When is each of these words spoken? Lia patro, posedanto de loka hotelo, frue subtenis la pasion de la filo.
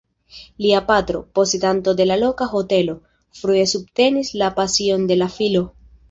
Lia 0.65 0.79
patro, 0.85 1.19
posedanto 1.39 1.91
de 1.99 2.07
loka 2.21 2.47
hotelo, 2.53 2.95
frue 3.41 3.65
subtenis 3.73 4.31
la 4.43 4.49
pasion 4.61 5.05
de 5.13 5.19
la 5.21 5.29
filo. 5.35 5.63